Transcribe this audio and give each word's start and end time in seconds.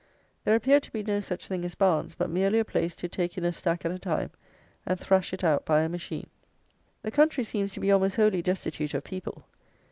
There 0.45 0.55
appeared 0.55 0.81
to 0.81 0.91
be 0.91 1.03
no 1.03 1.19
such 1.19 1.47
thing 1.47 1.63
as 1.63 1.75
barns, 1.75 2.15
but 2.15 2.27
merely 2.31 2.57
a 2.57 2.65
place 2.65 2.95
to 2.95 3.07
take 3.07 3.37
in 3.37 3.45
a 3.45 3.53
stack 3.53 3.85
at 3.85 3.91
a 3.91 3.99
time, 3.99 4.31
and 4.83 4.99
thrash 4.99 5.31
it 5.31 5.43
out 5.43 5.63
by 5.63 5.81
a 5.81 5.89
machine. 5.89 6.25
The 7.03 7.11
country 7.11 7.43
seems 7.43 7.71
to 7.73 7.79
be 7.79 7.91
almost 7.91 8.15
wholly 8.15 8.41
destitute 8.41 8.95
of 8.95 9.03
people. 9.03 9.43